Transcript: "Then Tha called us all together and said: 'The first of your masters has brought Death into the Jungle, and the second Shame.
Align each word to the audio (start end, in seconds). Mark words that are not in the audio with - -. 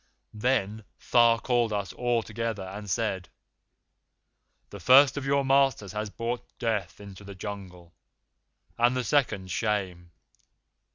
"Then 0.33 0.83
Tha 1.11 1.39
called 1.43 1.71
us 1.71 1.93
all 1.93 2.23
together 2.23 2.63
and 2.63 2.89
said: 2.89 3.29
'The 4.71 4.79
first 4.79 5.15
of 5.15 5.27
your 5.27 5.45
masters 5.45 5.91
has 5.91 6.09
brought 6.09 6.57
Death 6.57 6.99
into 6.99 7.23
the 7.23 7.35
Jungle, 7.35 7.93
and 8.79 8.97
the 8.97 9.03
second 9.03 9.51
Shame. 9.51 10.09